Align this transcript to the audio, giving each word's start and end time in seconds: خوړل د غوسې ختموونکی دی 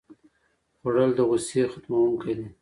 خوړل 0.77 1.09
د 1.15 1.19
غوسې 1.29 1.61
ختموونکی 1.73 2.33
دی 2.37 2.47